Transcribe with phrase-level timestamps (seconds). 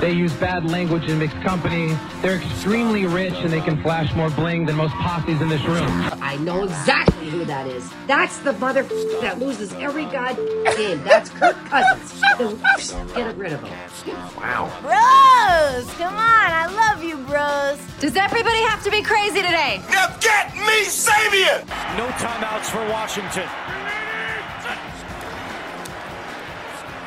[0.00, 1.96] they use bad language in mixed company.
[2.22, 5.88] They're extremely rich and they can flash more bling than most posses in this room.
[6.22, 7.90] I know exactly who that is.
[8.06, 8.82] That's the mother
[9.20, 10.36] that loses every god
[10.76, 11.02] game.
[11.02, 12.22] That's Kirk Cousins.
[13.14, 14.16] Get rid of him.
[14.36, 14.70] Wow.
[14.82, 16.18] Bros, come on.
[16.20, 17.78] I love you, bros.
[18.00, 19.82] Does everybody have to be crazy today?
[19.90, 21.64] Now get me Savior!
[21.96, 23.48] No timeouts for Washington.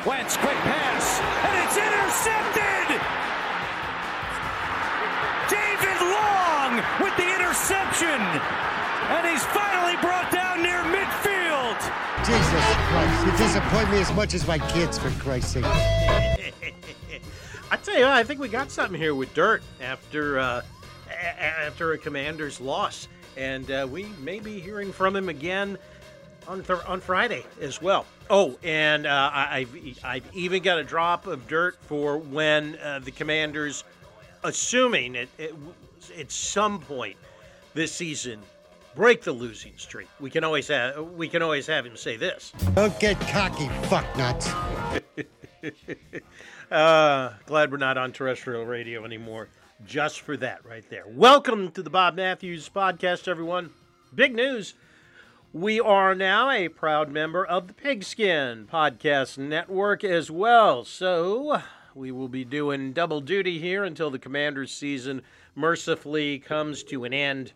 [0.06, 2.98] Wentz, quick pass, and it's intercepted!
[5.46, 8.18] David Long with the interception!
[9.14, 11.78] And he's finally brought down near midfield!
[12.26, 15.64] Jesus Christ, you disappoint me as much as my kids, for Christ's sake.
[17.70, 20.62] I tell you, what, I think we got something here with Dirt after uh,
[21.10, 23.06] a- after a Commander's loss,
[23.36, 25.78] and uh, we may be hearing from him again
[26.48, 28.06] on th- on Friday as well.
[28.30, 33.00] Oh, and uh, I- I've I've even got a drop of dirt for when uh,
[33.02, 33.84] the Commanders,
[34.44, 35.54] assuming it, it
[36.18, 37.16] at some point
[37.74, 38.40] this season,
[38.94, 40.08] break the losing streak.
[40.20, 42.52] We can always have we can always have him say this.
[42.74, 44.52] Don't get cocky, fucknuts.
[46.70, 49.48] Uh, glad we're not on terrestrial radio anymore.
[49.84, 51.04] Just for that, right there.
[51.06, 53.68] Welcome to the Bob Matthews Podcast, everyone.
[54.14, 54.72] Big news.
[55.54, 60.82] We are now a proud member of the Pigskin Podcast Network as well.
[60.82, 61.60] So
[61.94, 65.20] we will be doing double duty here until the Commanders season
[65.54, 67.52] mercifully comes to an end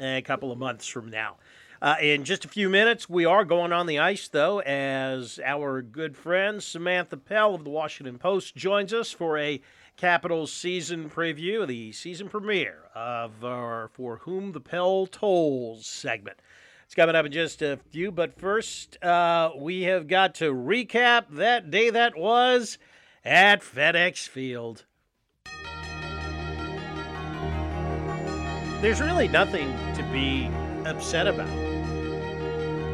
[0.00, 1.36] a couple of months from now.
[1.82, 5.82] Uh, in just a few minutes, we are going on the ice, though, as our
[5.82, 9.60] good friend Samantha Pell of the Washington Post joins us for a
[9.98, 16.38] Capitals season preview, the season premiere of our For Whom the Pell Tolls segment.
[16.84, 21.24] It's coming up in just a few, but first, uh, we have got to recap
[21.30, 22.78] that day that was
[23.24, 24.84] at FedEx Field.
[28.82, 30.50] There's really nothing to be
[30.84, 31.48] upset about.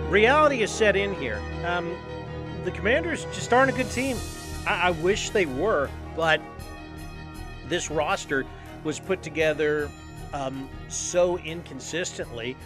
[0.09, 1.41] Reality is set in here.
[1.65, 1.97] Um,
[2.65, 4.17] the Commanders just aren't a good team.
[4.69, 6.41] I, I wish they were, but
[7.69, 8.47] this roster
[8.85, 9.91] was put together
[10.33, 12.57] um, so inconsistently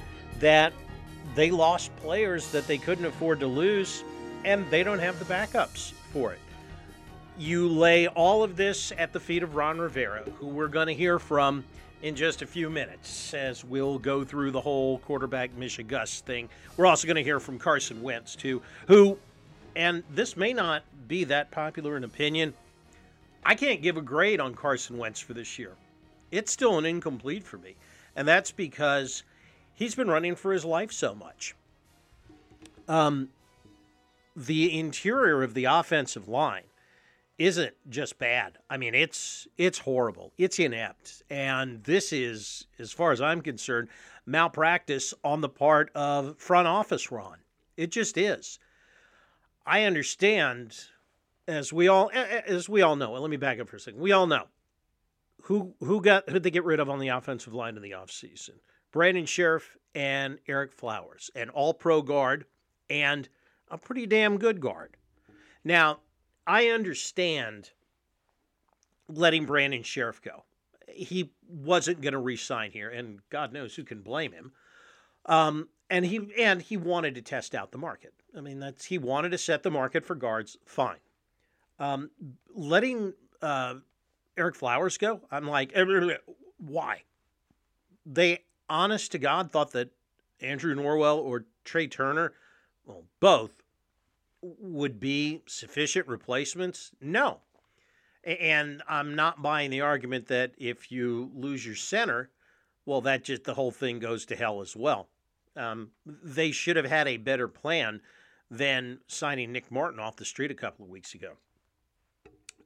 [0.40, 0.74] that
[1.34, 4.04] they lost players that they couldn't afford to lose,
[4.44, 6.38] and they don't have the backups for it.
[7.38, 10.94] You lay all of this at the feet of Ron Rivera, who we're going to
[10.94, 11.64] hear from
[12.02, 16.48] in just a few minutes as we'll go through the whole quarterback Michigus thing.
[16.76, 19.18] We're also going to hear from Carson Wentz, too, who,
[19.74, 22.54] and this may not be that popular an opinion,
[23.44, 25.72] I can't give a grade on Carson Wentz for this year.
[26.30, 27.74] It's still an incomplete for me.
[28.16, 29.22] And that's because
[29.74, 31.54] he's been running for his life so much.
[32.88, 33.30] Um,
[34.36, 36.64] the interior of the offensive line
[37.38, 38.58] isn't just bad.
[38.70, 40.32] I mean, it's it's horrible.
[40.38, 43.88] It's inept, and this is, as far as I'm concerned,
[44.26, 47.38] malpractice on the part of front office Ron.
[47.76, 48.58] It just is.
[49.66, 50.76] I understand,
[51.48, 53.12] as we all as we all know.
[53.12, 54.00] Let me back up for a second.
[54.00, 54.44] We all know
[55.42, 58.52] who who got who they get rid of on the offensive line in the offseason.
[58.94, 62.44] Brandon Scherff and Ereck Flowers, an all pro guard
[62.88, 63.28] and
[63.68, 64.96] a pretty damn good guard.
[65.64, 65.98] Now,
[66.46, 67.72] I understand
[69.08, 70.44] letting Brandon Scherff go.
[70.86, 74.52] He wasn't going to re-sign here, and God knows who can blame him.
[75.26, 78.14] Um, and he and he wanted to test out the market.
[78.36, 80.56] I mean, that's he wanted to set the market for guards.
[80.66, 80.98] Fine.
[81.80, 82.10] Um,
[82.54, 83.74] letting uh,
[84.38, 85.72] Ereck Flowers go, I'm like,
[86.58, 87.02] why?
[88.06, 88.44] They,
[88.74, 89.90] honest to God, thought that
[90.40, 92.32] Andrew Norwell or Trai Turner,
[92.84, 93.62] well, both,
[94.42, 96.90] would be sufficient replacements?
[97.00, 97.40] No.
[98.24, 102.30] And I'm not buying the argument that if you lose your center,
[102.84, 105.08] well, that just the whole thing goes to hell as well.
[105.56, 108.00] Um, they should have had a better plan
[108.50, 111.34] than signing Nick Martin off the street a couple of weeks ago.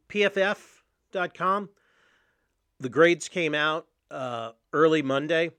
[0.08, 1.68] PFF.com,
[2.80, 5.50] the grades came out uh, early Monday.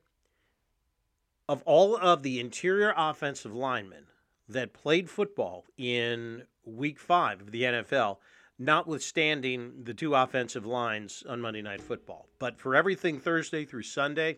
[1.50, 4.04] Of all of the interior offensive linemen
[4.48, 8.18] that played football in week five of the NFL,
[8.60, 12.28] notwithstanding the two offensive lines on Monday Night Football.
[12.38, 14.38] But for everything Thursday through Sunday,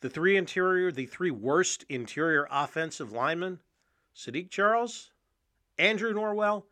[0.00, 3.58] the three interior, the three worst interior offensive linemen,
[4.16, 5.10] Saahdiq Charles,
[5.76, 6.62] Andrew Norwell,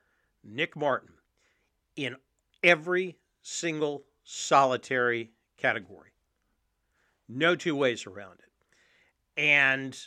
[0.42, 1.12] Nick Martin,
[1.94, 2.16] in
[2.62, 6.12] every single solitary category.
[7.28, 8.51] No two ways around it.
[9.36, 9.98] And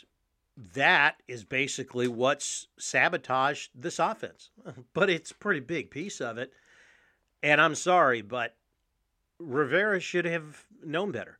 [0.74, 4.50] that is basically what's sabotaged this offense.
[4.94, 6.52] But it's a pretty big piece of it.
[7.42, 8.56] And I'm sorry, but
[9.38, 11.38] Rivera should have known better.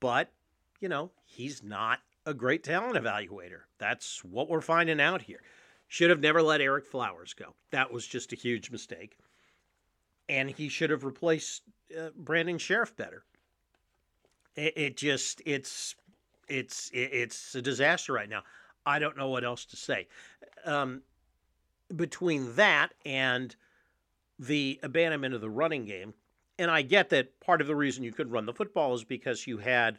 [0.00, 0.32] But,
[0.80, 3.62] you know, he's not a great talent evaluator.
[3.78, 5.42] That's what we're finding out here.
[5.88, 7.54] Should have never let Ereck Flowers go.
[7.70, 9.16] That was just a huge mistake.
[10.28, 11.62] And he should have replaced
[11.96, 13.24] uh, Brandon Scherff better.
[14.56, 15.94] It, it just, it's
[16.52, 18.42] it's it's a disaster right now.
[18.84, 20.06] I don't know what else to say.
[20.64, 21.02] Um,
[21.94, 23.54] between that and
[24.38, 26.14] the abandonment of the running game,
[26.58, 29.46] and I get that part of the reason you couldn't run the football is because
[29.46, 29.98] you had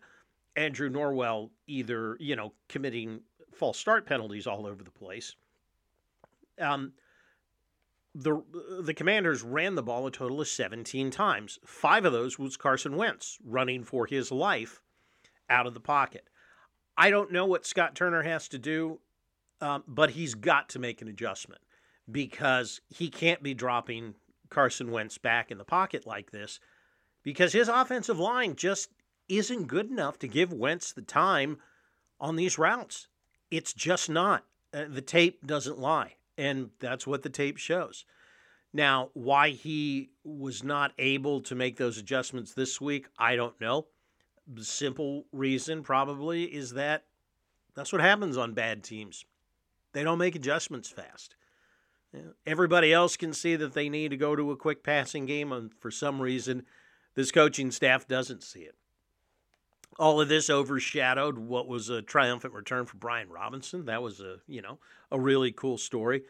[0.55, 3.21] Andrew Norwell either you know committing
[3.51, 5.35] false start penalties all over the place.
[6.59, 6.93] Um,
[8.13, 8.43] the
[8.79, 11.57] the Commanders ran the ball a total of 17 times.
[11.65, 14.83] Five of those was Carson Wentz running for his life
[15.49, 16.29] out of the pocket.
[16.97, 18.99] I don't know what Scott Turner has to do,
[19.61, 21.61] um, but he's got to make an adjustment
[22.11, 24.15] because he can't be dropping
[24.49, 26.59] Carson Wentz back in the pocket like this
[27.23, 28.89] because his offensive line just
[29.29, 31.57] isn't good enough to give Wentz the time
[32.19, 33.07] on these routes.
[33.49, 34.45] It's just not.
[34.73, 38.05] Uh, the tape doesn't lie, and that's what the tape shows.
[38.73, 43.87] Now, why he was not able to make those adjustments this week, I don't know.
[44.47, 47.05] The simple reason probably is that
[47.75, 49.25] that's what happens on bad teams.
[49.93, 51.35] They don't make adjustments fast.
[52.45, 55.73] Everybody else can see that they need to go to a quick passing game, and
[55.73, 56.63] for some reason,
[57.15, 58.75] this coaching staff doesn't see it.
[59.97, 63.85] All of this overshadowed what was a triumphant return for Brian Robinson.
[63.85, 64.79] That was a you know
[65.11, 66.23] a really cool story.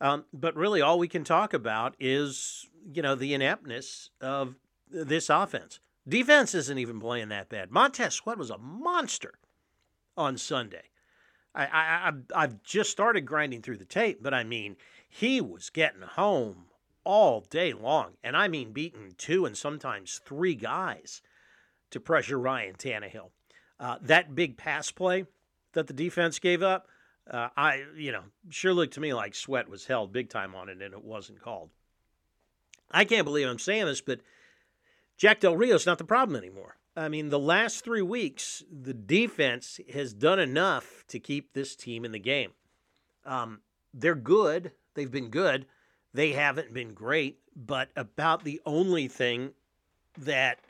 [0.00, 4.54] Um, but really, all we can talk about is you know the ineptness of
[4.90, 5.80] this offense.
[6.08, 7.70] Defense isn't even playing that bad.
[7.70, 9.34] Montez Sweat was a monster
[10.16, 10.84] on Sunday.
[11.54, 14.76] I, I, I, have just started grinding through the tape, but I mean,
[15.08, 16.66] he was getting home
[17.04, 18.12] all day long.
[18.22, 21.22] And I mean, beating two and sometimes three guys
[21.90, 23.30] to pressure Ryan Tannehill.
[23.80, 25.24] Uh, that big pass play
[25.72, 26.88] that the defense gave up,
[27.30, 30.68] uh, I, you know, sure looked to me like Sweat was held big time on
[30.68, 31.70] it and it wasn't called.
[32.90, 34.20] I can't believe I'm saying this, but
[35.18, 36.76] Jack Del Rio's not the problem anymore.
[36.96, 42.04] I mean, the last three weeks, the defense has done enough to keep this team
[42.04, 42.52] in the game.
[43.26, 43.60] Um,
[43.92, 44.72] they're good.
[44.94, 45.66] They've been good.
[46.14, 49.50] They haven't been great, but about the only thing
[50.18, 50.60] that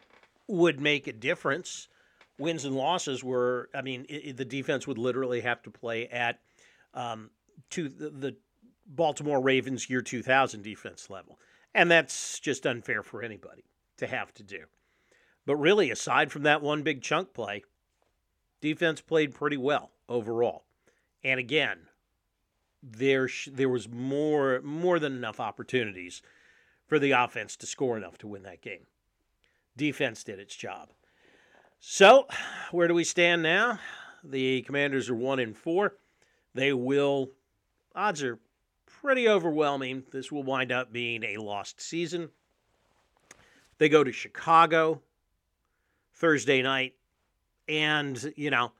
[0.46, 1.88] would make a difference,
[2.38, 3.68] wins and losses were.
[3.74, 6.40] I mean, it, it, the defense would literally have to play at
[6.94, 7.30] um,
[7.70, 8.36] to the, the
[8.86, 11.38] Baltimore Ravens year 2000 defense level,
[11.74, 13.64] and that's just unfair for anybody
[13.98, 14.64] to have to do.
[15.46, 17.62] But really, aside from that one big chunk play,
[18.60, 20.64] defense played pretty well overall.
[21.22, 21.78] And again,
[22.82, 26.22] there there was more more than enough opportunities
[26.86, 28.86] for the offense to score enough to win that game.
[29.76, 30.90] Defense did its job.
[31.80, 32.26] So,
[32.70, 33.78] where do we stand now?
[34.24, 35.94] The Commanders are 1 in 4.
[36.54, 37.30] They will
[37.94, 38.38] odds are
[38.86, 40.04] pretty overwhelming.
[40.10, 42.30] This will wind up being a lost season.
[43.78, 45.02] They go to Chicago
[46.14, 46.94] Thursday night,
[47.68, 48.72] and you know,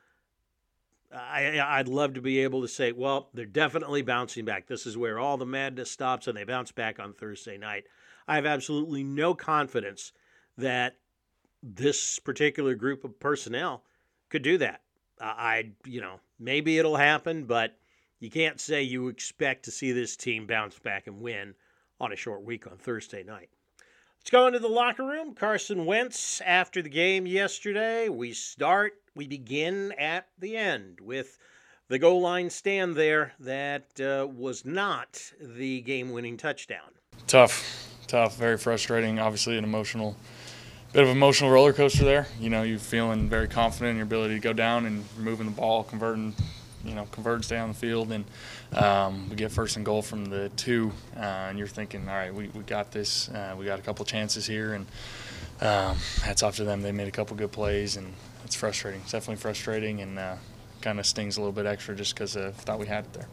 [1.14, 4.66] I, I'd love to be able to say, well, they're definitely bouncing back.
[4.66, 7.84] This is where all the madness stops, and they bounce back on Thursday night.
[8.26, 10.12] I have absolutely no confidence
[10.58, 10.96] that
[11.62, 13.84] this particular group of personnel
[14.28, 14.82] could do that.
[15.20, 17.76] I, you know, maybe it'll happen, but
[18.20, 21.54] you can't say you expect to see this team bounce back and win
[22.00, 23.48] on a short week on Thursday night.
[24.28, 25.32] Let's go into the locker room.
[25.32, 28.10] Carson Wentz after the game yesterday.
[28.10, 31.38] We start, we begin at the end with
[31.88, 36.90] the goal line stand there that uh, was not the game winning touchdown.
[37.26, 39.18] Tough, tough, very frustrating.
[39.18, 40.14] Obviously, an emotional,
[40.92, 42.26] bit of emotional roller coaster there.
[42.38, 45.52] You know, you're feeling very confident in your ability to go down and moving the
[45.52, 46.34] ball, converting
[46.88, 48.24] you know, converge down the field, and
[48.72, 52.34] um, we get first and goal from the two, uh, and you're thinking, all right,
[52.34, 53.28] we, we got this.
[53.28, 54.86] Uh, we got a couple chances here, and
[55.60, 56.82] um, hats off to them.
[56.82, 58.12] They made a couple good plays, and
[58.44, 59.00] it's frustrating.
[59.02, 60.36] It's definitely frustrating, and uh,
[60.80, 63.28] kind of stings a little bit extra just because I thought we had it there.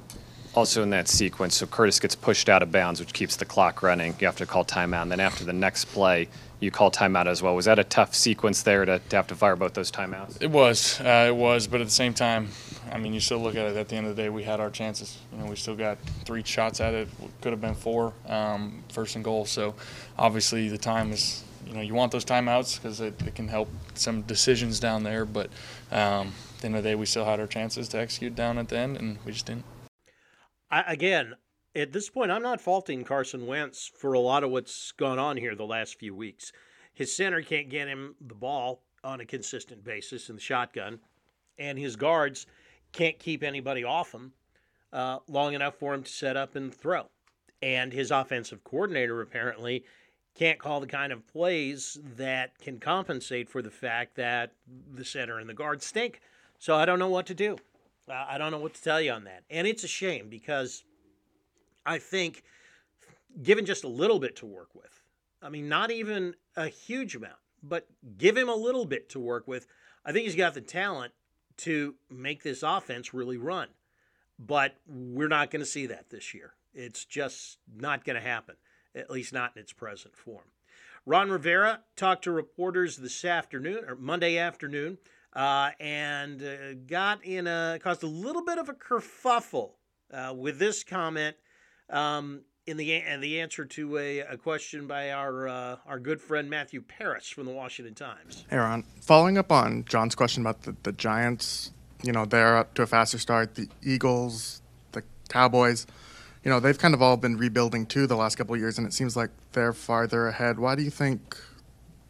[0.56, 3.84] also in that sequence, so Curtis gets pushed out of bounds, which keeps the clock
[3.84, 4.16] running.
[4.20, 5.04] You have to call timeout.
[5.04, 6.28] And then after the next play,
[6.60, 7.56] you call timeout as well.
[7.56, 10.42] Was that a tough sequence there to, to have to fire both those timeouts?
[10.42, 11.00] It was.
[11.02, 11.68] Uh, it was.
[11.68, 12.50] But at the same time,
[12.92, 13.78] I mean, you still look at it.
[13.78, 15.18] At the end of the day, we had our chances.
[15.32, 17.08] You know, we still got three shots at it.
[17.42, 19.46] Could have been four, um, first and goal.
[19.46, 19.76] So,
[20.18, 21.44] obviously, the time is.
[21.68, 25.26] You know, you want those timeouts because it, it, can help some decisions down there.
[25.26, 25.48] But
[25.92, 28.60] um, at the end of the day, we still had our chances to execute down
[28.60, 29.66] at the end, and we just didn't.
[30.70, 31.34] I, again,
[31.76, 35.38] at this point, I'm not faulting Carson Wentz for a lot of what's gone on
[35.38, 36.52] here the last few weeks.
[36.94, 41.00] His center can't get him the ball on a consistent basis in the shotgun,
[41.60, 42.48] and his guards
[42.96, 44.32] can't keep anybody off him
[44.94, 47.10] uh, long enough for him to set up and throw.
[47.62, 49.84] And his offensive coordinator apparently
[50.34, 54.52] can't call the kind of plays that can compensate for the fact that
[54.94, 56.22] the center and the guard stink.
[56.60, 57.58] So I don't know what to do.
[58.10, 59.44] Uh, I don't know what to tell you on that.
[59.50, 60.84] And it's a shame because
[61.86, 62.44] I think,
[63.42, 65.02] given just a little bit to work with,
[65.42, 67.88] I mean, not even a huge amount, but
[68.18, 69.68] give him a little bit to work with,
[70.06, 71.14] I think he's got the talent
[71.58, 73.70] to make this offense really run.
[74.38, 76.54] But we're not going to see that this year.
[76.74, 78.56] It's just not going to happen
[78.96, 80.46] at least not in its present form.
[81.06, 84.98] Ron Rivera talked to reporters this afternoon or Monday afternoon
[85.34, 89.74] uh, and uh, got in a caused a little bit of a kerfuffle
[90.12, 91.36] uh, with this comment
[91.90, 96.22] um, in the and the answer to a, a question by our uh, our good
[96.22, 98.46] friend Matthew Paras from the Washington Times.
[98.50, 101.72] Hey Ron, following up on John's question about the, the Giants,
[102.04, 103.56] you know they're up to a faster start.
[103.56, 105.86] The Eagles, the Cowboys
[106.46, 108.86] you know, they've kind of all been rebuilding too the last couple of years, and
[108.86, 110.60] it seems like they're farther ahead.
[110.60, 111.36] Why do you think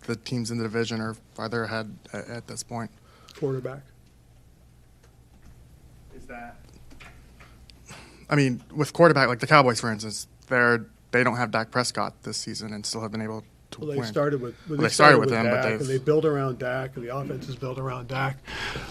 [0.01, 2.91] the teams in the division are farther ahead at, at this point?
[3.39, 3.81] Quarterback.
[6.15, 6.57] Is that?
[8.29, 12.23] I mean, with quarterback like the Cowboys, for instance, they're they don't have Dak Prescott
[12.23, 14.07] this season and still have been able to well, they win.
[14.07, 16.95] started with well, they, they started, with, him, Dak, but and they build around Dak,
[16.95, 18.37] and the offense is built around Dak.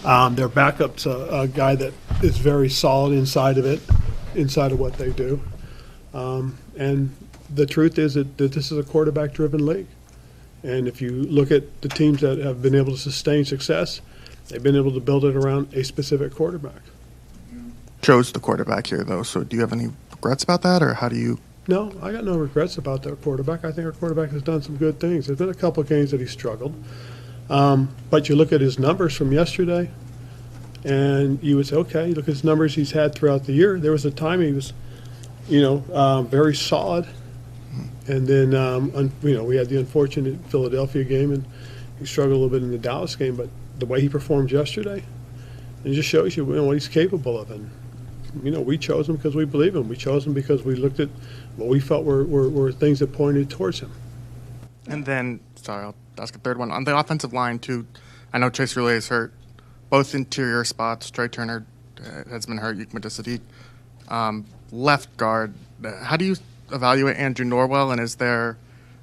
[0.03, 1.93] Um, their backup's a, a guy that
[2.23, 3.81] is very solid inside of it,
[4.33, 5.41] inside of what they do.
[6.13, 7.15] Um, and
[7.53, 9.87] the truth is that, that this is a quarterback driven league.
[10.63, 14.01] And if you look at the teams that have been able to sustain success,
[14.47, 16.81] they've been able to build it around a specific quarterback.
[18.01, 19.23] Chose the quarterback here, though.
[19.23, 21.39] So do you have any regrets about that, or how do you?
[21.67, 23.65] No, I got no regrets about that quarterback.
[23.65, 25.25] I think our quarterback has done some good things.
[25.27, 26.75] There's been a couple of games that he struggled.
[27.49, 29.89] Um, but you look at his numbers from yesterday,
[30.83, 33.79] and you would say, okay, look at his numbers he's had throughout the year.
[33.79, 34.73] There was a time he was
[35.47, 37.07] you know, um, very solid.
[38.07, 41.45] And then, um, un, you know, we had the unfortunate Philadelphia game, and
[41.99, 43.35] he struggled a little bit in the Dallas game.
[43.35, 45.03] But the way he performed yesterday,
[45.83, 47.51] it just shows you, you know, what he's capable of.
[47.51, 47.69] And
[48.43, 49.87] you know, we chose him because we believe him.
[49.87, 51.09] We chose him because we looked at
[51.57, 53.91] what we felt were, were, were things that pointed towards him.
[54.87, 57.87] And then, sorry, I'll ask a third one on the offensive line too.
[58.33, 59.33] I know Chase Roullier is hurt.
[59.89, 61.09] Both interior spots.
[61.09, 61.65] Trai Turner
[61.99, 62.77] uh, has been hurt.
[62.77, 63.41] Yukma Sadiq.
[64.11, 65.53] Um, left guard.
[66.01, 66.35] How do you
[66.71, 68.57] evaluate Andrew Norwell, and is there,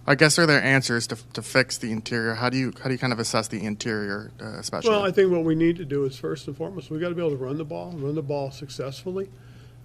[0.07, 2.35] I guess, are there answers to, to fix the interior?
[2.35, 4.91] How do you how do you kind of assess the interior, uh, especially?
[4.91, 7.15] Well, I think what we need to do is first and foremost we got to
[7.15, 9.31] be able to run the ball, run the ball successfully.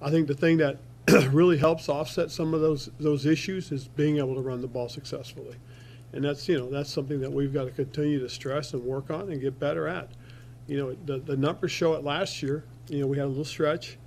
[0.02, 0.78] I think the thing that
[1.32, 4.90] really helps offset some of those those issues is being able to run the ball
[4.90, 5.56] successfully,
[6.14, 9.12] and that's you know that's something that we've got to continue to stress and work
[9.12, 10.10] on and get better at.
[10.68, 12.64] You know, the the numbers show it last year.
[12.90, 13.98] You know, we had a little stretch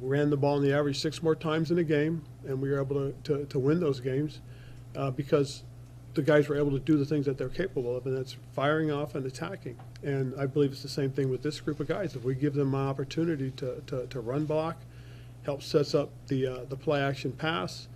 [0.00, 2.70] we ran the ball on the average six more times in a game, and we
[2.70, 4.40] were able to, to, to win those games
[4.96, 5.62] uh, because
[6.14, 8.90] the guys were able to do the things that they're capable of, and that's firing
[8.90, 9.76] off and attacking.
[10.02, 12.14] And I believe it's the same thing with this group of guys.
[12.14, 14.76] If we give them an opportunity to, to, to run block,
[15.44, 17.88] helps sets up the uh, the play action pass,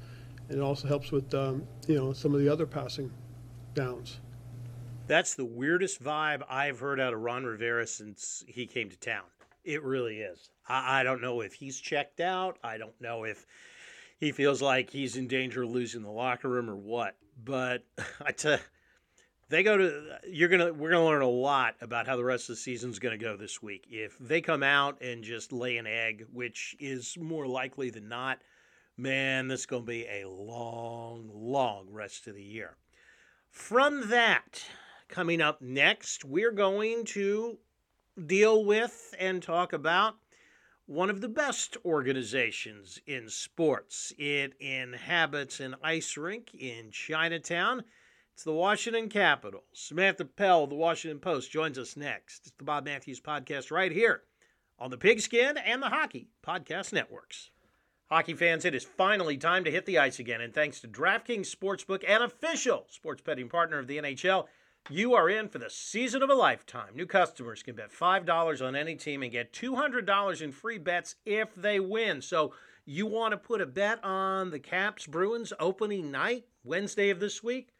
[0.49, 3.11] and it also helps with um, you know some of the other passing
[3.75, 4.19] downs.
[5.07, 9.25] That's the weirdest vibe I've heard out of Ron Rivera since he came to town.
[9.65, 10.51] It really is.
[10.69, 12.59] I, I don't know if he's checked out.
[12.63, 13.47] I don't know if
[14.19, 17.17] he feels like he's in danger of losing the locker room or what.
[17.43, 17.85] But
[18.25, 18.59] I tell
[19.49, 22.57] they go to you're gonna we're gonna learn a lot about how the rest of
[22.57, 23.87] the season's gonna go this week.
[23.91, 28.41] If they come out and just lay an egg, which is more likely than not,
[28.97, 32.77] man, this is gonna be a long, long rest of the year.
[33.51, 34.63] From that,
[35.09, 37.59] coming up next, we're going to
[38.27, 40.17] deal with and talk about
[40.89, 44.11] one of the best organizations in sports.
[44.17, 47.85] It inhabits an ice rink in Chinatown.
[48.33, 49.65] It's the Washington Capitals.
[49.75, 52.47] Samantha Pell the Washington Post joins us next.
[52.47, 54.23] It's the Bob Matthews Podcast right here
[54.79, 57.51] on the Pigskin and the Hockey Podcast Networks.
[58.09, 61.55] Hockey fans, it is finally time to hit the ice again, and thanks to DraftKings
[61.55, 64.47] Sportsbook, an official sports betting partner of the NHL,
[64.91, 66.95] you are in for the season of a lifetime.
[66.95, 71.55] New customers can bet $5 on any team and get $200 in free bets if
[71.55, 72.23] they win.
[72.23, 72.53] So,
[72.91, 77.43] you want to put a bet on the Caps Bruins opening night, Wednesday of this
[77.43, 77.75] week?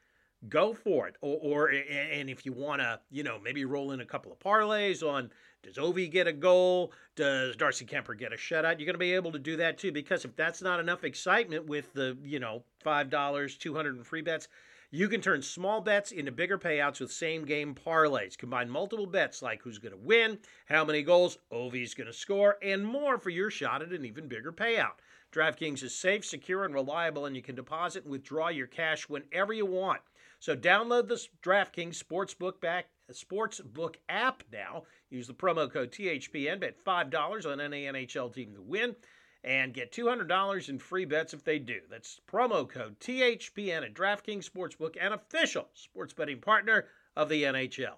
[0.51, 1.17] Go for it.
[1.23, 4.39] Or, or and if you want to, you know, maybe roll in a couple of
[4.39, 5.31] parlays on
[5.63, 6.93] does Ovi get a goal?
[7.17, 8.79] Does Darcy Kuemper get a shutout?
[8.79, 11.67] You're going to be able to do that too because if that's not enough excitement
[11.67, 14.49] with the, you know, $5, 200 in free bets,
[14.91, 18.39] you can turn small bets into bigger payouts with same game parlays.
[18.39, 22.57] Combine multiple bets like who's going to win, how many goals Ovi's going to score,
[22.63, 24.95] and more for your shot at an even bigger payout.
[25.31, 29.53] DraftKings is safe, secure, and reliable, and you can deposit and withdraw your cash whenever
[29.53, 30.01] you want.
[30.41, 34.85] So download the DraftKings Sportsbook back Sportsbook app now.
[35.11, 36.61] Use the promo code THPN.
[36.61, 38.95] Bet $5 on any NHL team to win
[39.49, 41.81] and get $200 in free bets if they do.
[41.91, 46.85] That's promo code THPN at DraftKings Sportsbook, an official sports betting partner
[47.17, 47.95] of the NHL.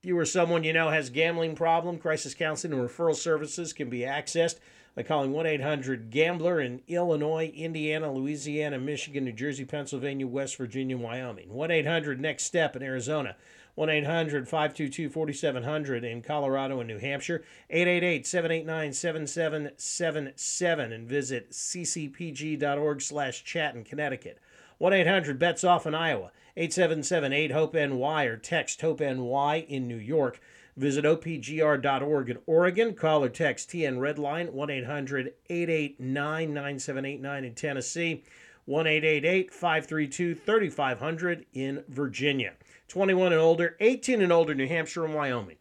[0.00, 3.90] If you or someone you know has gambling problem, crisis counseling and referral services can
[3.90, 4.60] be accessed
[4.94, 10.96] by calling 1 800 Gambler in Illinois, Indiana, Louisiana, Michigan, New Jersey, Pennsylvania, West Virginia,
[10.96, 11.52] Wyoming.
[11.52, 13.36] 1 800 Next Step in Arizona.
[13.80, 17.42] 1 800 522 4700 in Colorado and New Hampshire.
[17.70, 24.38] 888 789 7777 and visit ccpg.org slash chat in Connecticut.
[24.76, 26.30] 1 800 bets off in Iowa.
[26.58, 30.42] 877 8 HOPE NY or text HOPE NY in New York.
[30.76, 32.92] Visit opgr.org in Oregon.
[32.92, 38.24] Call or text TN Redline 1 800 889 9789 in Tennessee.
[38.66, 42.52] 1 532 3500 in Virginia.
[42.90, 45.58] 21 and older, 18 and older, New Hampshire and Wyoming.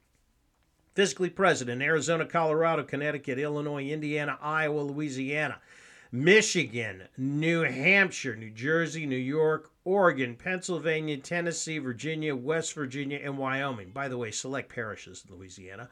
[0.96, 5.60] Physically present in Arizona, Colorado, Connecticut, Illinois, Indiana, Iowa, Louisiana.
[6.12, 13.92] Michigan, New Hampshire, New Jersey, New York, Oregon, Pennsylvania, Tennessee, Virginia, West Virginia, and Wyoming.
[13.92, 15.88] By the way, select parishes in Louisiana.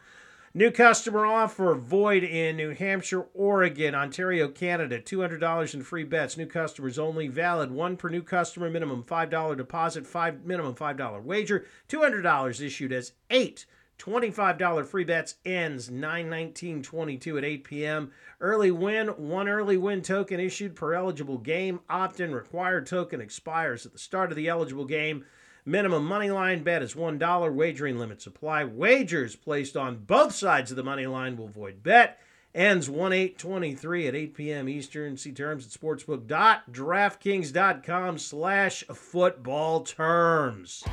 [0.53, 4.99] New customer offer void in New Hampshire, Oregon, Ontario, Canada.
[4.99, 6.37] $200 in free bets.
[6.37, 7.27] New customers only.
[7.27, 7.71] Valid.
[7.71, 8.69] One per new customer.
[8.69, 10.07] Minimum $5 deposit.
[10.07, 11.65] Five minimum $5 wager.
[11.89, 13.65] $200 issued as eight
[13.99, 18.11] $25 free bets ends 9-19-22 at 8 p.m.
[18.39, 21.79] Early win, one early win token issued per eligible game.
[21.89, 25.25] Opt-in required token expires at the start of the eligible game.
[25.67, 27.53] Minimum money line bet is $1.
[27.53, 28.63] Wagering limits apply.
[28.63, 32.21] Wagers placed on both sides of the money line will void bet.
[32.55, 34.69] Ends 1-8-23 at 8 p.m.
[34.69, 35.17] Eastern.
[35.17, 40.85] See terms at sportsbook.draftkings.com slash football terms.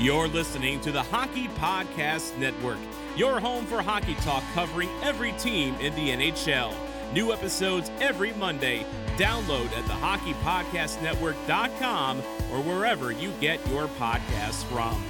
[0.00, 2.78] You're listening to the Hockey Podcast Network,
[3.16, 6.74] your home for hockey talk covering every team in the NHL.
[7.12, 8.84] New episodes every Monday.
[9.18, 12.18] Download at thehockeypodcastnetwork.com
[12.52, 15.04] or wherever you get your podcasts from.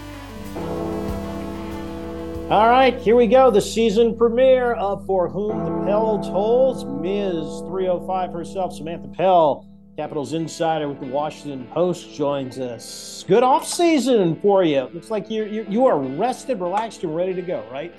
[2.50, 3.50] All right, here we go.
[3.50, 6.86] The season premiere of For Whom the Bell Tolls.
[6.86, 7.60] Ms.
[7.68, 9.68] 305 herself, Samantha Pell
[9.98, 13.24] Capitals insider with the Washington Post joins us.
[13.26, 14.88] Good off season for you.
[14.94, 17.92] Looks like you you you are rested, relaxed, and ready to go, right?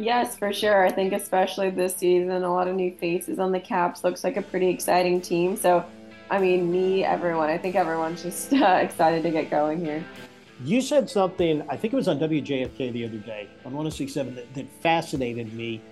[0.00, 0.86] Yes, for sure.
[0.86, 4.02] I think especially this season, a lot of new faces on the Caps.
[4.02, 5.58] Looks like a pretty exciting team.
[5.58, 5.84] So,
[6.30, 7.50] I mean, me, everyone.
[7.50, 10.02] I think everyone's just uh, excited to get going here.
[10.64, 11.62] You said something.
[11.68, 15.82] I think it was on WJFK the other day on 106.7 that, that fascinated me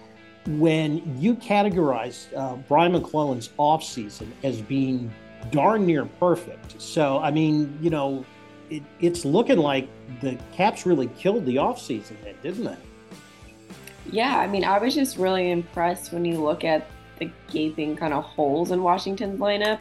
[0.47, 5.12] when you categorized uh, Brian MacLellan's offseason as being
[5.51, 6.81] darn near perfect.
[6.81, 8.25] So, I mean, you know,
[8.71, 9.87] it, it's looking like
[10.23, 12.79] the Caps really killed the offseason didn't it?
[14.11, 18.14] Yeah, I mean, I was just really impressed when you look at the gaping kind
[18.14, 19.81] of holes in Washington's lineup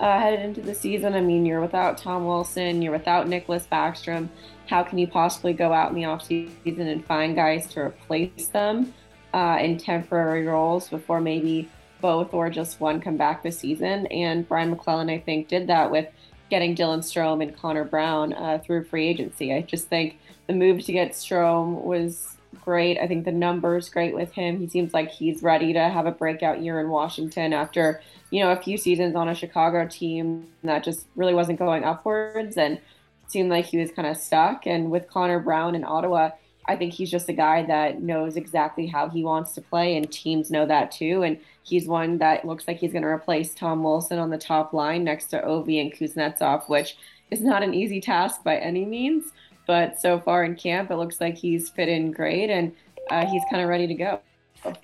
[0.00, 1.14] uh, headed into the season.
[1.14, 4.28] I mean, you're without Tom Wilson, you're without Nicklas Backstrom.
[4.66, 8.92] How can you possibly go out in the offseason and find guys to replace them?
[9.32, 11.68] uh, in temporary roles before maybe
[12.00, 14.06] both or just one come back this season.
[14.06, 16.08] And Brian MacLellan, I think, did that with
[16.50, 19.54] getting Dylan Strome and Connor Brown uh, through free agency.
[19.54, 22.98] I just think the move to get Strome was great.
[22.98, 24.58] I think the numbers great with him.
[24.58, 28.50] He seems like he's ready to have a breakout year in Washington after, you know,
[28.50, 32.80] a few seasons on a Chicago team that just really wasn't going upwards and
[33.26, 34.66] seemed like he was kind of stuck.
[34.66, 36.30] And with Connor Brown in Ottawa,
[36.68, 40.10] I think he's just a guy that knows exactly how he wants to play, and
[40.10, 41.22] teams know that too.
[41.22, 44.72] And he's one that looks like he's going to replace Tom Wilson on the top
[44.72, 46.96] line next to Ovi and Kuznetsov, which
[47.32, 49.32] is not an easy task by any means.
[49.66, 52.72] But so far in camp, it looks like he's fit in great and
[53.10, 54.20] uh, he's kind of ready to go.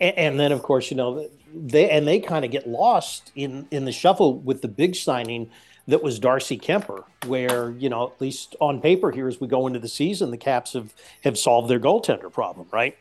[0.00, 3.66] And, and then, of course, you know they and they kind of get lost in
[3.70, 5.50] in the shuffle with the big signing
[5.86, 9.66] that was Darcy Kuemper, where you know at least on paper here as we go
[9.66, 12.96] into the season, the Caps have have solved their goaltender problem, right?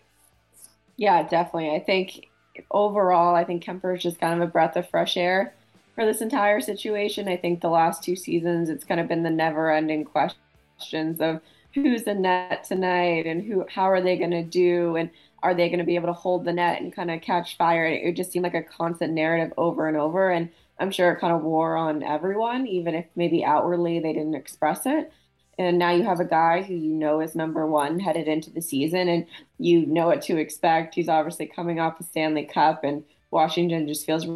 [0.96, 1.72] Yeah, definitely.
[1.72, 2.28] I think
[2.72, 5.54] overall, I think Kuemper is just kind of a breath of fresh air
[5.96, 7.28] for this entire situation.
[7.28, 11.42] I think the last two seasons, it's kind of been the never-ending questions of
[11.84, 15.10] who's the net tonight and who, how are they going to do, and
[15.44, 17.86] are they going to be able to hold the net and kind of catch fire?
[17.86, 21.34] It just seemed like a constant narrative over and over, and I'm sure it kind
[21.34, 25.12] of wore on everyone, even if maybe outwardly they didn't express it.
[25.60, 28.62] And now you have a guy who you know is number one headed into the
[28.62, 29.26] season, and
[29.58, 30.96] you know what to expect.
[30.96, 34.28] He's obviously coming off the Stanley Cup, and Washington just feels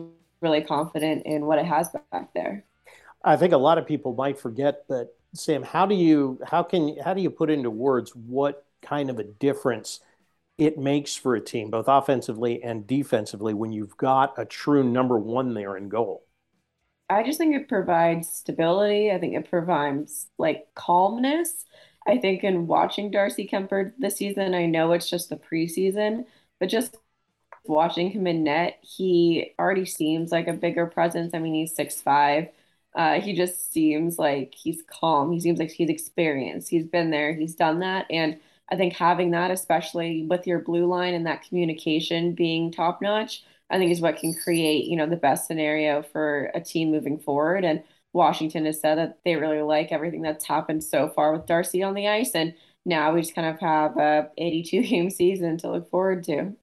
[0.42, 2.64] really confident in what it has back there.
[3.24, 6.98] I think a lot of people might forget, but Sam, how do you how can
[6.98, 10.00] how do you put into words what kind of a difference
[10.58, 15.18] it makes for a team, both offensively and defensively, when you've got a true number
[15.20, 16.26] one there in goal?
[17.10, 19.12] I just think it provides stability.
[19.12, 21.66] I think it provides like calmness.
[22.08, 26.26] I think in watching Darcy Kuemper this season, I know it's just the preseason,
[26.60, 26.96] but just
[27.66, 31.34] watching him in net, he already seems like a bigger presence.
[31.34, 32.50] I mean, he's six five.
[32.96, 35.32] Uh, he just seems like he's calm.
[35.32, 36.70] He seems like he's experienced.
[36.70, 37.34] He's been there.
[37.34, 38.06] He's done that.
[38.10, 43.02] And I think having that, especially with your blue line and that communication being top
[43.02, 46.92] notch, I think is what can create, you know, the best scenario for a team
[46.92, 47.64] moving forward.
[47.64, 51.84] And Washington has said that they really like everything that's happened so far with Darcy
[51.84, 52.32] on the ice.
[52.36, 52.54] And
[52.86, 56.54] now we just kind of have a 82 game season to look forward to.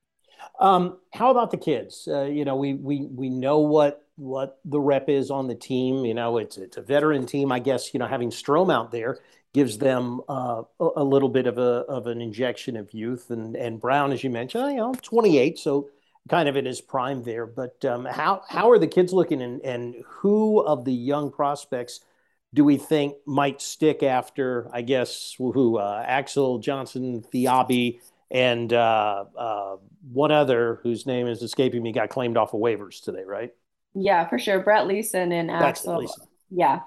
[0.61, 2.09] Um, how about the kids?
[2.11, 6.05] Uh, you know, we we we know what what the rep is on the team.
[6.05, 7.53] You know, it's it's a veteran team.
[7.53, 9.19] I guess you know having Strome out there
[9.55, 13.31] gives them uh, a, little bit of a of an injection of youth.
[13.31, 15.89] And and Brown, as you mentioned, you know, 28, so
[16.29, 17.47] kind of in his prime there.
[17.47, 22.01] But um, how how are the kids looking, and and who of the young prospects?
[22.55, 28.01] Do we think might stick after, I guess, who uh, Axel Johnson, Thiabi,
[28.31, 29.77] and uh, uh,
[30.11, 33.53] one other whose name is escaping me got claimed off of waivers today, right?
[33.95, 34.61] Yeah, for sure.
[34.61, 36.07] Brett Leason and Axel.
[36.51, 36.81] Yeah,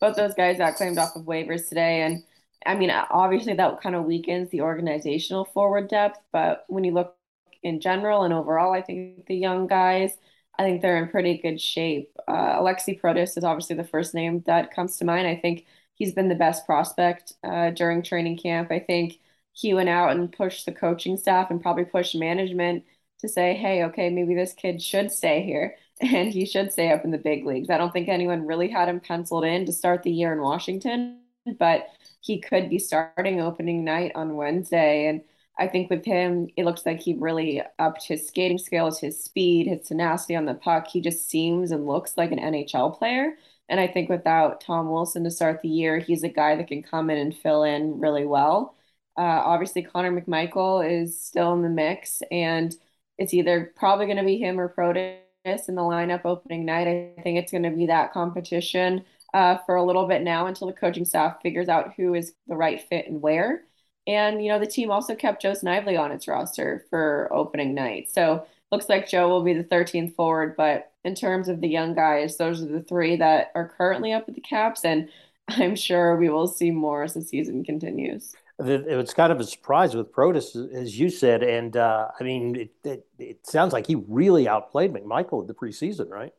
[0.00, 2.02] both those guys got claimed off of waivers today.
[2.02, 2.22] And
[2.66, 6.18] I mean, obviously that kind of weakens the organizational forward depth.
[6.32, 7.16] But when you look
[7.62, 10.12] in general and overall, I think the young guys,
[10.58, 12.10] I think they're in pretty good shape.
[12.28, 15.26] Uh, Alexi Protas is obviously the first name that comes to mind.
[15.26, 18.70] I think he's been the best prospect uh, during training camp.
[18.70, 19.18] I think
[19.52, 22.84] he went out and pushed the coaching staff and probably pushed management
[23.20, 27.04] to say, hey, okay, maybe this kid should stay here and he should stay up
[27.04, 27.70] in the big leagues.
[27.70, 31.20] I don't think anyone really had him penciled in to start the year in Washington,
[31.58, 31.88] but
[32.20, 35.08] he could be starting opening night on Wednesday.
[35.08, 35.22] And
[35.58, 39.66] I think with him, it looks like he really upped his skating skills, his speed,
[39.68, 40.88] his tenacity on the puck.
[40.88, 43.34] He just seems and looks like an NHL player.
[43.68, 46.82] And I think without Tom Wilson to start the year, he's a guy that can
[46.82, 48.74] come in and fill in really well.
[49.16, 52.74] Uh, obviously, Connor McMichael is still in the mix, and
[53.16, 56.88] it's either probably going to be him or Protas in the lineup opening night.
[56.88, 59.04] I think it's going to be that competition
[59.34, 62.56] uh, for a little bit now until the coaching staff figures out who is the
[62.56, 63.64] right fit and where.
[64.06, 68.10] And, you know, the team also kept Joe Snively on its roster for opening night.
[68.10, 70.56] So looks like Joe will be the 13th forward.
[70.56, 74.28] But in terms of the young guys, those are the three that are currently up
[74.28, 74.84] at the caps.
[74.84, 75.08] And
[75.48, 79.44] I'm sure we will see more as the season continues it was kind of a
[79.44, 83.86] surprise with Protas, as you said, and uh, I mean, it, it, it sounds like
[83.86, 86.32] he really outplayed McMichael in the preseason, right?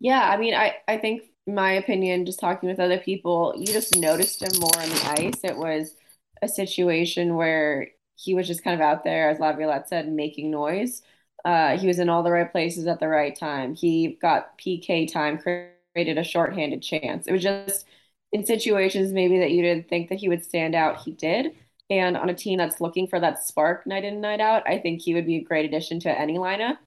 [0.00, 3.96] Yeah, I mean, I I think my opinion, just talking with other people, you just
[3.96, 5.40] noticed him more on the ice.
[5.44, 5.94] It was
[6.42, 11.02] a situation where he was just kind of out there, as Laviolette said, making noise.
[11.44, 13.74] Uh, he was in all the right places at the right time.
[13.74, 17.26] He got PK time, created a shorthanded chance.
[17.26, 17.86] It was just
[18.34, 21.54] in situations maybe that you didn't think that he would stand out, he did.
[21.88, 24.78] And on a team that's looking for that spark night in, and night out, I
[24.78, 26.78] think he would be a great addition to any lineup.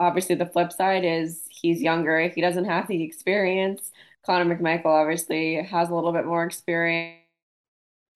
[0.00, 2.18] Obviously, the flip side is he's younger.
[2.18, 3.92] If he doesn't have the experience,
[4.24, 7.20] Connor McMichael obviously has a little bit more experience.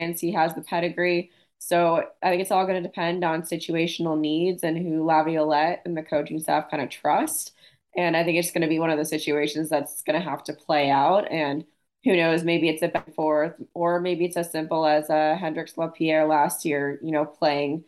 [0.01, 1.31] He has the pedigree.
[1.59, 5.97] So I think it's all going to depend on situational needs and who Laviolette and
[5.97, 7.53] the coaching staff kind of trust.
[7.97, 10.43] And I think it's going to be one of the situations that's going to have
[10.45, 11.31] to play out.
[11.31, 11.65] And
[12.05, 15.37] who knows, maybe it's a back and forth, or maybe it's as simple as uh,
[15.39, 17.85] Hendrix Lapierre last year, you know, playing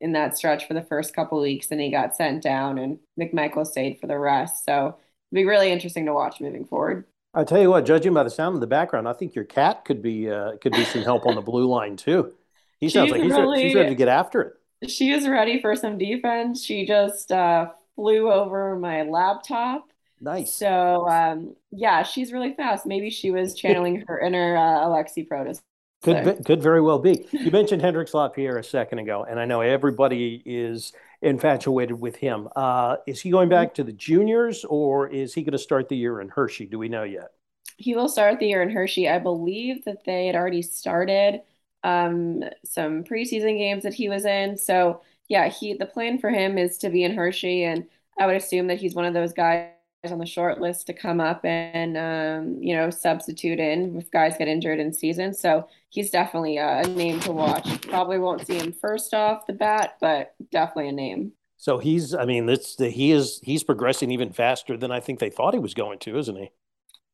[0.00, 3.66] in that stretch for the first couple weeks and he got sent down and McMichael
[3.66, 4.64] stayed for the rest.
[4.64, 4.88] So
[5.30, 7.04] it'd be really interesting to watch moving forward.
[7.34, 9.84] I tell you what, judging by the sound in the background, I think your cat
[9.84, 12.32] could be uh, could be some help on the blue line too.
[12.80, 14.54] He sounds she's like he's, really, ready, he's ready to get after it.
[14.90, 16.64] she is ready for some defense.
[16.64, 19.89] She just uh, flew over my laptop.
[20.20, 20.54] Nice.
[20.54, 22.86] So um, yeah, she's really fast.
[22.86, 25.60] Maybe she was channeling her inner uh, Alexi Protas.
[26.02, 27.26] Could be, could very well be.
[27.30, 32.48] You mentioned Hendrix Lapierre a second ago, and I know everybody is infatuated with him.
[32.56, 35.96] Uh, is he going back to the juniors, or is he going to start the
[35.96, 36.64] year in Hershey?
[36.64, 37.32] Do we know yet?
[37.76, 39.10] He will start the year in Hershey.
[39.10, 41.42] I believe that they had already started
[41.84, 44.56] um, some preseason games that he was in.
[44.56, 47.86] So yeah, he the plan for him is to be in Hershey, and
[48.18, 49.68] I would assume that he's one of those guys
[50.04, 54.36] on the short list to come up and um, you know substitute in if guys
[54.38, 55.34] get injured in season.
[55.34, 57.82] So he's definitely a name to watch.
[57.82, 61.32] Probably won't see him first off the bat, but definitely a name.
[61.58, 65.28] So he's, I mean, this he is he's progressing even faster than I think they
[65.28, 66.50] thought he was going to, isn't he?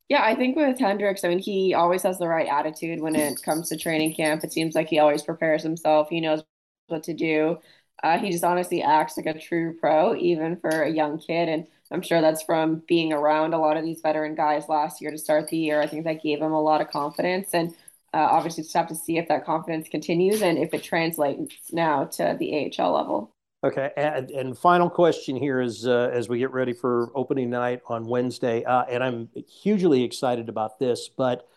[0.07, 3.43] Yeah, I think with Hendrix, I mean, he always has the right attitude when it
[3.43, 4.41] comes to training camp.
[4.45, 6.07] It seems like he always prepares himself.
[6.09, 6.43] He knows
[6.87, 7.57] what to do.
[8.01, 11.49] Uh, he just honestly acts like a true pro, even for a young kid.
[11.49, 15.11] And I'm sure that's from being around a lot of these veteran guys last year
[15.11, 15.81] to start the year.
[15.81, 17.49] I think that gave him a lot of confidence.
[17.53, 17.73] And
[18.13, 22.05] uh, obviously, just have to see if that confidence continues and if it translates now
[22.05, 23.31] to the AHL level.
[23.63, 27.81] Okay, and, and final question here is uh, as we get ready for opening night
[27.87, 31.47] on Wednesday, uh, and I'm hugely excited about this, but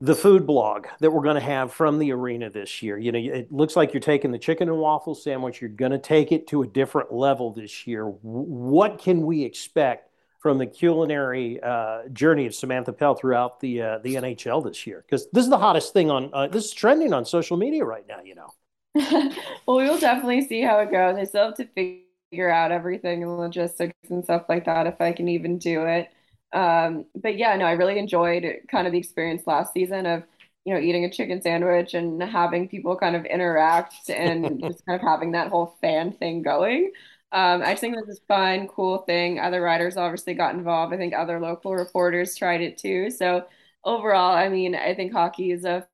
[0.00, 2.96] the food blog that we're going to have from the arena this year.
[2.96, 5.60] You know, it looks like you're taking the chicken and waffle sandwich.
[5.60, 8.06] You're going to take it to a different level this year.
[8.06, 13.98] What can we expect from the culinary uh, journey of Samantha Pell throughout the uh,
[13.98, 15.04] the NHL this year?
[15.06, 18.06] Because this is the hottest thing on uh, this is trending on social media right
[18.08, 18.20] now.
[18.24, 18.50] You know.
[19.66, 21.16] well, we will definitely see how it goes.
[21.16, 25.12] I still have to figure out everything and logistics and stuff like that if I
[25.12, 26.10] can even do it.
[26.52, 30.24] Um, but yeah, no, I really enjoyed kind of the experience last season of
[30.64, 35.00] you know eating a chicken sandwich and having people kind of interact and just kind
[35.00, 36.92] of having that whole fan thing going.
[37.32, 39.38] Um, I think this is fun, cool thing.
[39.38, 40.92] Other writers obviously got involved.
[40.92, 43.10] I think other local reporters tried it too.
[43.10, 43.46] So
[43.84, 45.86] overall, I mean, I think hockey is a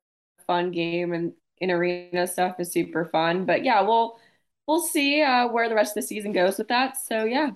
[0.47, 3.45] fun game and in arena stuff is super fun.
[3.45, 4.19] But yeah, we'll
[4.67, 6.97] we'll see uh, where the rest of the season goes with that.
[6.97, 7.51] So yeah.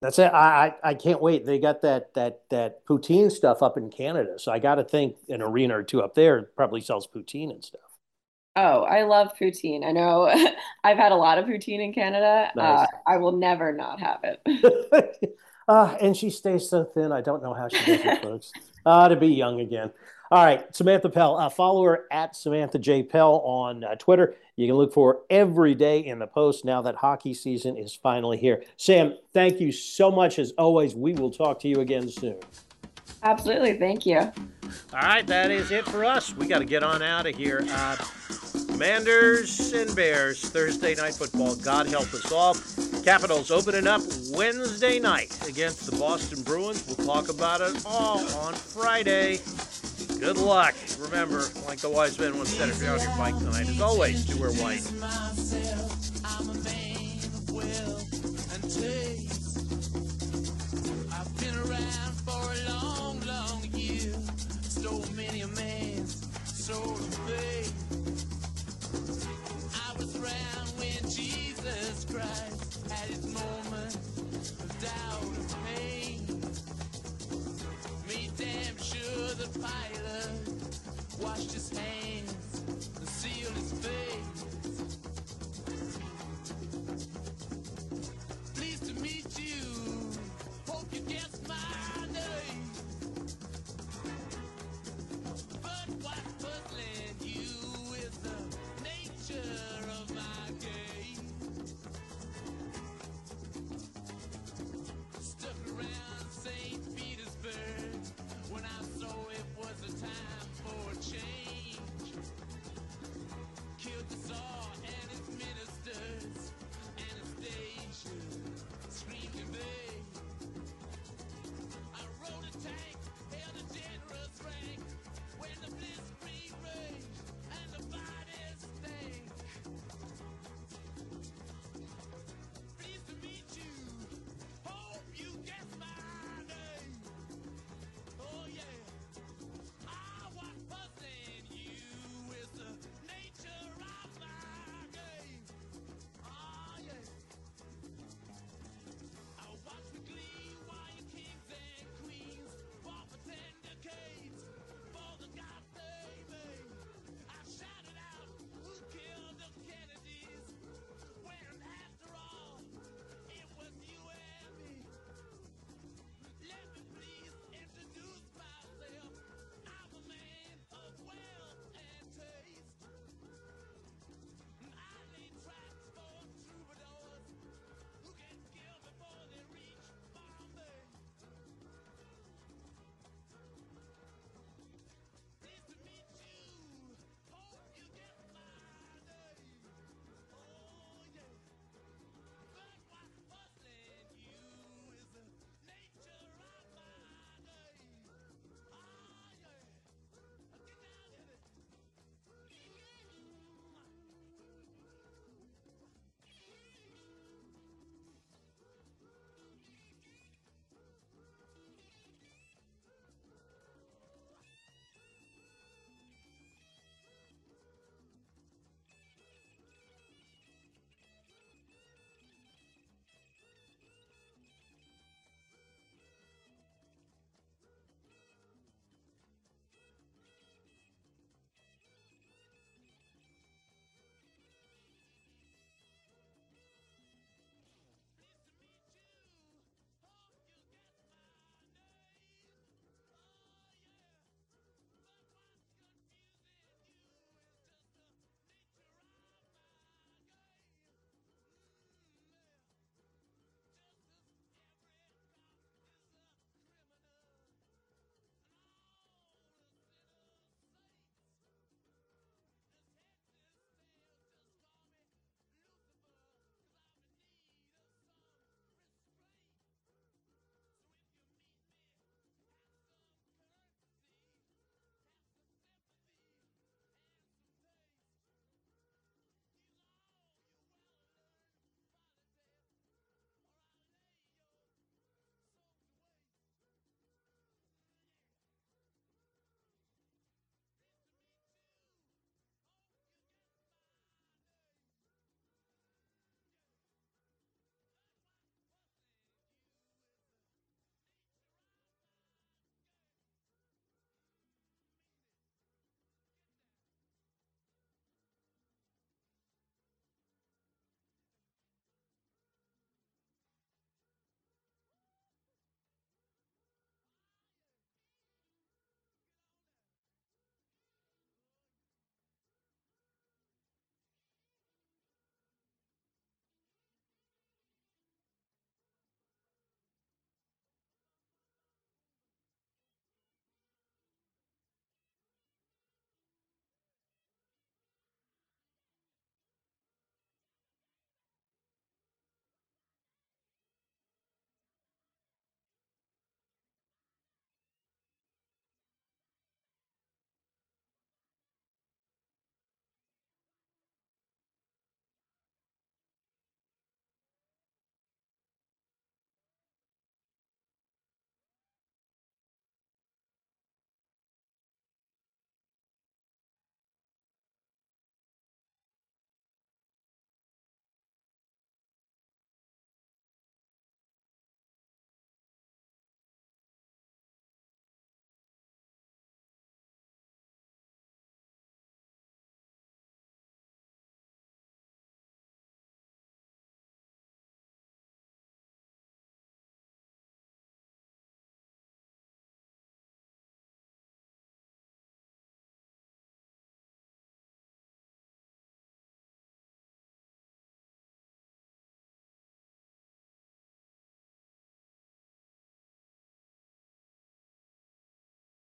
[0.00, 0.32] That's it.
[0.32, 1.44] I, I, I can't wait.
[1.44, 5.16] They got that that that poutine stuff up in Canada, so I got to think
[5.28, 7.82] an arena or two up there probably sells poutine and stuff.
[8.56, 9.84] Oh, I love poutine.
[9.84, 10.28] I know
[10.84, 12.50] I've had a lot of poutine in Canada.
[12.56, 12.80] Nice.
[12.80, 15.26] Uh, I will never not have it.
[15.68, 17.12] uh, and she stays so thin.
[17.12, 18.50] I don't know how she does it, folks.
[18.84, 19.92] Uh, to be young again.
[20.32, 21.36] All right, Samantha Pell.
[21.36, 23.02] Uh, follow her at Samantha J.
[23.02, 24.36] Pell on uh, Twitter.
[24.54, 28.38] You can look for every day in the post now that hockey season is finally
[28.38, 28.62] here.
[28.76, 30.94] Sam, thank you so much as always.
[30.94, 32.36] We will talk to you again soon.
[33.24, 33.76] Absolutely.
[33.78, 34.18] Thank you.
[34.18, 34.32] All
[34.92, 36.34] right, that is it for us.
[36.36, 37.64] We got to get on out of here.
[37.68, 37.96] Uh,
[38.68, 41.56] Commanders and Bears, Thursday night football.
[41.56, 42.54] God help us all.
[43.02, 46.86] Capitals opening up Wednesday night against the Boston Bruins.
[46.86, 49.40] We'll talk about it all on Friday.
[50.20, 50.74] Good luck.
[50.98, 54.26] Remember, like the wise man once said, if you're on your bike tonight, as always,
[54.26, 54.82] do wear white.